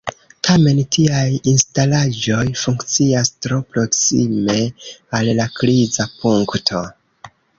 Tamen 0.47 0.77
tiaj 0.95 1.25
instalaĵoj 1.51 2.39
funkcias 2.61 3.31
tro 3.45 3.59
proksime 3.75 4.57
al 5.21 5.31
la 5.43 5.47
kriza 5.61 6.09
punkto. 6.23 6.85